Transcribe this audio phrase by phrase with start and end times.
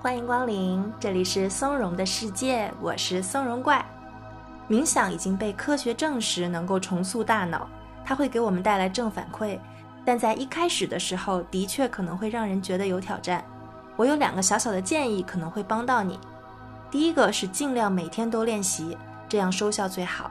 [0.00, 3.84] 欢迎光临，这里是松茸的世界，我是松茸怪。
[4.70, 7.66] 冥想已经被科学证实能够重塑大脑，
[8.04, 9.58] 它会给我们带来正反馈，
[10.04, 13.44] 但在一开始的时候，的确可能会让人觉得有挑战。
[13.96, 16.16] 我有两个小小的建议，可能会帮到你。
[16.92, 18.96] 第一个是尽量每天都练习，
[19.28, 20.30] 这样收效最好。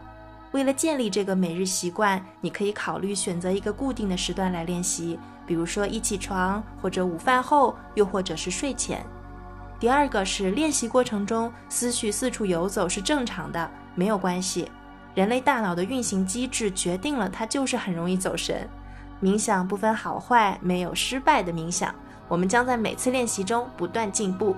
[0.54, 9.06] 为了建立这个每日习惯，你可以考虑选择一个固定的时段来练习，比如说一起床，或者午饭后，又或者是睡前。
[9.80, 14.72] 第二个是练习过程中思绪四处游走是正常的，没有关系。
[15.14, 18.68] 人类大脑的运行机制决定了它就是很容易走神。
[19.22, 21.94] 冥想不分好坏，没有失败的冥想。
[22.28, 24.56] 我们将在每次练习中不断进步。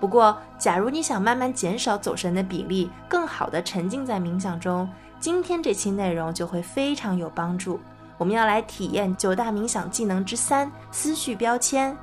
[0.00, 4.88] 不过，假如你想慢慢减少走神的比例，更好的沉浸在冥想中，
[5.20, 7.78] 今天这期内容就会非常有帮助。
[8.16, 11.96] 我们要来体验九大冥想技能之三——思绪标签。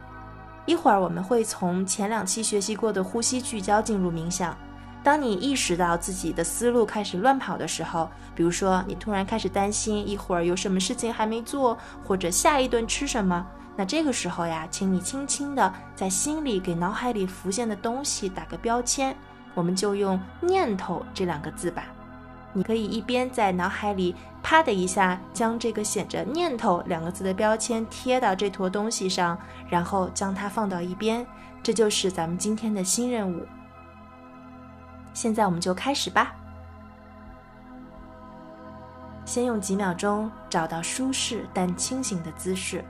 [0.68, 4.56] 一会儿我们会从前两期学习过的呼吸聚焦进入冥想。
[5.02, 19.16] 当你意识到自己的思路开始乱跑的时候，比如说你突然开始担心一会儿有什么事情还没做，或者下一顿吃什么，那这个时候呀，请你轻轻地在心里给脑海里浮现的东西打个标签。
[19.54, 21.86] 我们就用“念头”这两个字吧。
[22.54, 29.38] 你可以一边在脑海里啪的一下将这个写着“念头”两个字的标签贴到这坨东西上，
[29.70, 31.26] 然后将它放到一边。
[31.62, 33.46] 这就是咱们今天的新任务。
[35.14, 36.34] 现在我们就开始吧。
[39.26, 42.84] 先用几秒钟找到舒适但清醒的姿势，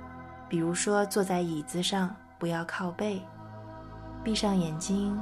[0.47, 3.21] 比如说坐在椅子上，不要靠背，
[4.23, 5.19] 闭上眼睛，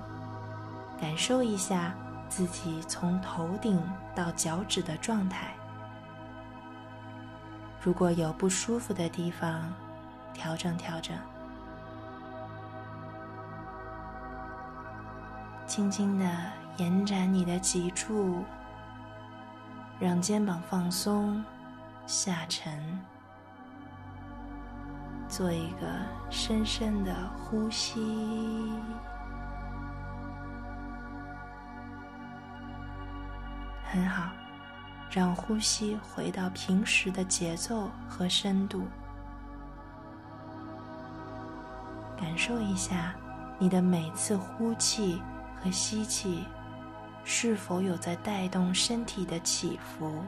[0.99, 1.95] 感受一下。
[2.36, 3.81] 自己从头顶
[4.14, 5.55] 到脚趾的状态，
[7.80, 9.72] 如果有不舒服的地方，
[10.33, 11.16] 调整调整。
[15.66, 16.25] 轻轻的
[16.75, 18.44] 延展你的脊柱，
[19.97, 21.42] 让肩膀放松
[22.05, 22.99] 下沉，
[25.30, 25.88] 做一个
[26.30, 28.73] 深深的呼吸。
[33.95, 34.30] 很好，
[35.10, 38.83] 让呼吸回到平时的节奏和深度，
[42.17, 43.16] 感受一下
[43.58, 45.22] 你的每次呼气
[45.56, 46.44] 和吸气
[47.23, 50.22] 是否有在带动身体的起伏。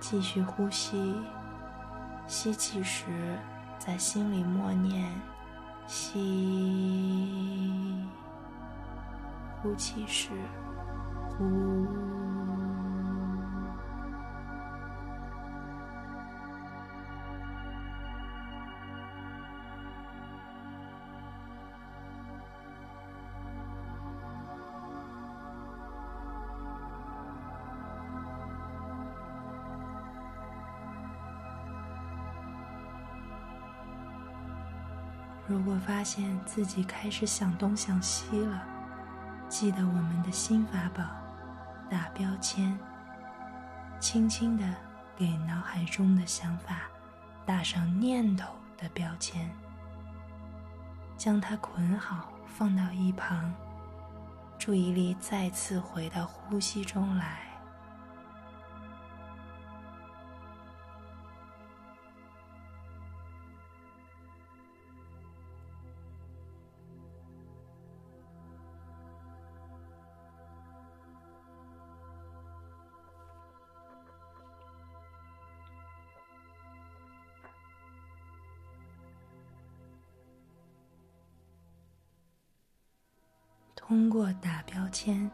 [0.00, 1.22] 继续呼吸，
[2.26, 3.38] 吸气时
[3.78, 5.12] 在心里默念。
[5.86, 6.18] 吸，
[9.62, 10.30] 呼气时
[11.38, 12.23] 呼。
[35.46, 38.62] 如果发现自己开始想东想西了，
[39.48, 41.04] 记得我们的新法宝——
[41.90, 42.78] 打标签，
[44.00, 44.64] 轻轻的
[45.14, 46.82] 给脑海中的想法
[47.44, 49.50] 打上念头的标签，
[51.18, 53.52] 将它捆好放到一旁，
[54.58, 57.53] 注意力再次回到呼吸中来。
[83.86, 85.30] 通过打标签，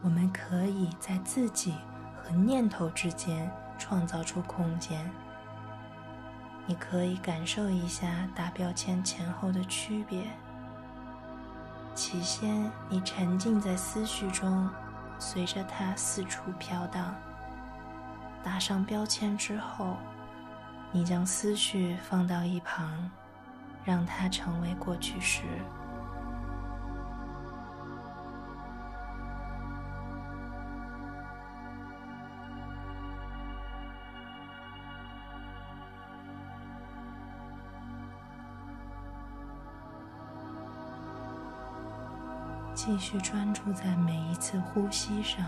[0.00, 1.74] 我们可以在自己
[2.22, 5.10] 和念头之间创造出空间。
[6.66, 10.22] 你可以感受一下打标签前后的区别。
[11.92, 14.70] 起先，你沉浸在思绪中，
[15.18, 17.12] 随着它四处飘荡。
[18.40, 19.96] 打上标签之后，
[20.92, 23.10] 你将思绪放到一旁，
[23.84, 25.42] 让它成为过去时。
[42.74, 45.44] 继续专注在每一次呼吸上。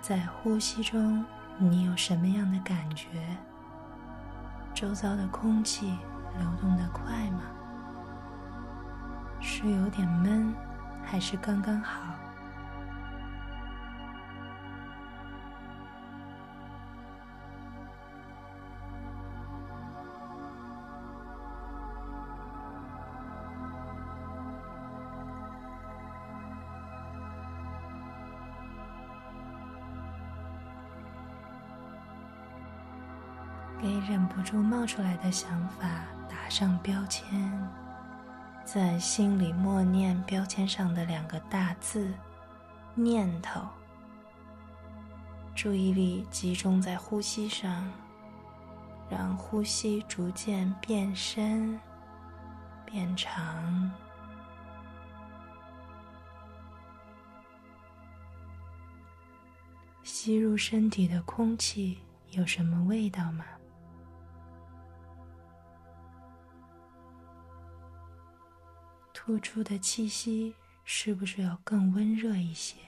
[0.00, 1.22] 在呼吸中
[1.58, 3.06] 你有什么样的感觉？
[4.72, 5.98] 周遭的空气
[6.38, 7.40] 流动的快吗？
[9.40, 10.54] 是有点闷
[11.10, 12.14] 还是刚刚好？
[33.80, 35.88] 给忍不住冒出来的想法
[36.28, 37.28] 打上标签，
[38.70, 42.12] 在心里默念标签上的两个大字
[42.94, 43.62] “念头”，
[45.56, 47.90] 注意力集中在呼吸上，
[49.08, 51.80] 让呼吸逐渐变深、
[52.84, 53.90] 变长，
[60.02, 62.00] 吸入身体的空气
[62.32, 63.46] 有什么味道吗？
[69.28, 70.54] 呼出的气息
[70.86, 72.78] 是不是要更温热一些？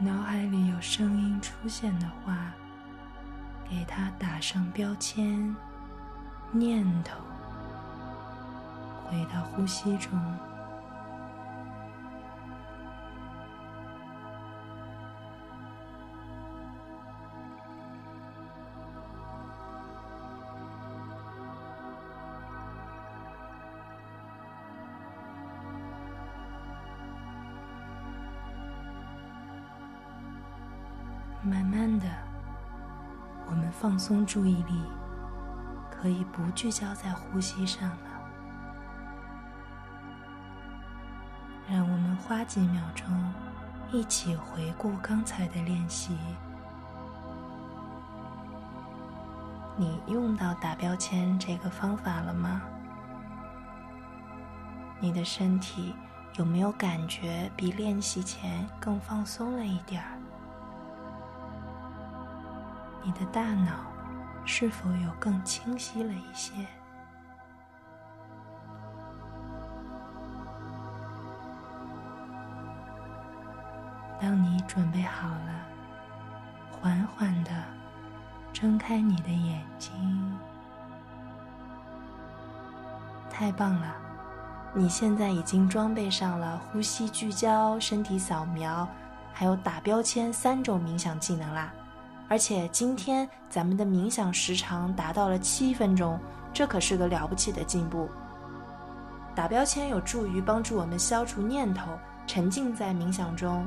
[0.00, 2.52] 脑海里有声音出现的话，
[3.66, 5.56] 给它打上标签。
[6.52, 7.16] 念头，
[9.06, 10.12] 回到呼吸中。
[31.50, 32.06] 慢慢的，
[33.48, 34.84] 我们放松注意力，
[35.90, 37.96] 可以不聚焦在呼吸上了。
[41.68, 43.34] 让我们花几秒钟，
[43.90, 46.16] 一起回顾刚才的练习。
[49.76, 52.62] 你用到打标签这个方法了吗？
[55.00, 55.96] 你的身体
[56.36, 60.19] 有没有感觉比练习前更放松了一点儿？
[63.02, 63.72] 你的大脑
[64.44, 66.52] 是否有更清晰了一些？
[74.20, 75.66] 当你准备好了，
[76.70, 77.50] 缓缓的
[78.52, 80.38] 睁开你的眼睛。
[83.30, 83.94] 太棒了！
[84.74, 88.86] 你现在已经装备上了呼吸聚焦、身体扫描，
[89.32, 91.72] 还有打标签三种冥想技能啦。
[92.30, 96.16] 而且今天咱们的冥想时长达到了七分钟，
[96.52, 98.08] 这可是个了不起的进步。
[99.34, 101.90] 打标签有助于帮助我们消除念头，
[102.28, 103.66] 沉浸在冥想中。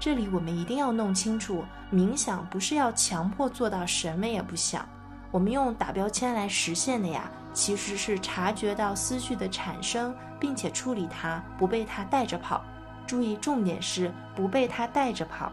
[0.00, 4.84] 这里我们一定要弄清楚，冥想不是要强迫做到什么也不想。
[5.30, 12.64] 我们用打标签来实现的呀，其实是察觉到思绪的产生，并且处理它，不被它带着跑。
[13.06, 15.52] 注意，重点是不被它带着跑。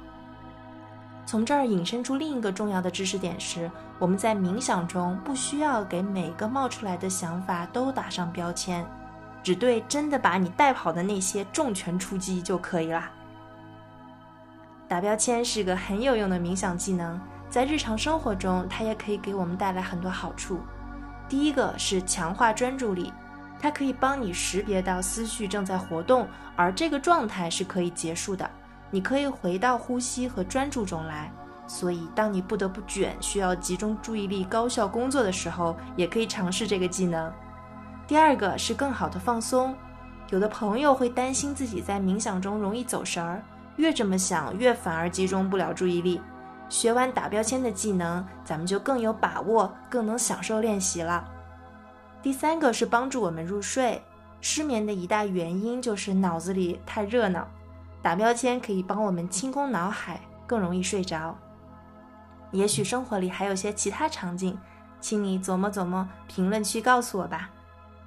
[1.28, 3.70] 从这儿引申出另一个重要的知识点是：
[4.00, 8.86] 我们在冥想中不需要给每个冒出来的想法都打上标签，
[9.44, 13.12] 只对真的把你带跑的那些重拳出击就可以啦。
[14.88, 17.20] 打标签是个很有用的冥想技能，
[17.50, 20.62] 在日常生活中它也可以给我们带来很多好处。
[21.28, 23.12] 第一个是强化专注力，
[23.60, 28.50] 它可以帮你识别到思绪正在活动，而这个状态是可以结束的。
[28.90, 31.32] 你可以回到呼吸和专注中来，
[31.68, 37.32] 所以当你不得不卷，需要集中注意力、高效工作的时候，也可以尝试这个技能。
[38.08, 39.76] 第二个是更好的放松。
[40.30, 43.42] 有的朋友会担心自己在冥想中容易走神儿，
[43.78, 46.22] 越这么想，越反而集中不了注意力。
[46.70, 51.26] 学完打标签的技能，咱们就更有把握，更能享受练习了。
[52.22, 54.02] 第三个是帮助我们入睡。
[54.42, 57.48] 失眠的一大原因就是脑子里太热闹。
[58.08, 61.38] 打标签可以帮我们清空脑海，更容易睡着。
[62.52, 64.58] 也许生活里还有些其他场景，
[65.02, 67.50] 请你琢磨琢磨，评论区告诉我吧。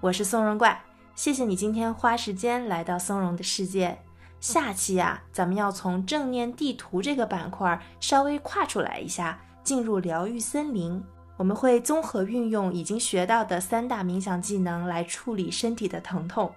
[0.01, 0.81] 我是松茸怪，
[1.15, 3.99] 谢谢你今天花时间来到松茸的世界。
[4.41, 11.05] 下期啊，咱们要从正念地图这个板块稍微跨出来一下，进入疗愈森林。
[11.37, 16.51] 我们会综合运用已经学到的三大冥想技能来处理身体的疼痛。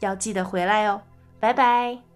[0.00, 1.02] 要记得回来哦，
[1.38, 2.11] 拜拜。